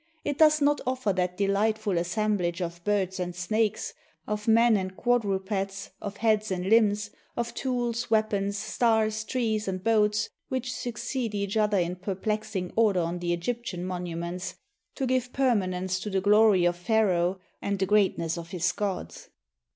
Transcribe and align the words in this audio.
It 0.25 0.39
does 0.39 0.61
not 0.63 0.81
offer 0.87 1.13
that 1.13 1.37
dehghtful 1.37 1.95
assemblage 1.99 2.59
of 2.59 2.83
birds 2.83 3.19
and 3.19 3.35
snakes, 3.35 3.93
of 4.25 4.47
men 4.47 4.75
and 4.75 4.97
quadrupeds, 4.97 5.91
of 6.01 6.17
heads 6.17 6.49
and 6.49 6.65
Hmbs, 6.65 7.11
of 7.37 7.53
tools, 7.53 8.09
weapons, 8.09 8.57
stars, 8.57 9.23
trees, 9.23 9.67
and 9.67 9.83
boats, 9.83 10.31
which 10.49 10.73
succeed 10.73 11.35
each 11.35 11.55
other 11.55 11.77
in 11.77 11.97
perplexing 11.97 12.73
order 12.75 13.01
on 13.01 13.19
the 13.19 13.31
Egyptian 13.31 13.85
monuments, 13.85 14.55
to 14.95 15.05
give 15.05 15.31
permanence 15.33 15.99
to 15.99 16.09
the 16.09 16.19
glory 16.19 16.65
of 16.65 16.75
Pharaoh 16.77 17.39
and 17.61 17.77
the 17.77 17.85
greatness 17.85 18.39
of 18.39 18.49
his 18.49 18.71
gods. 18.71 19.29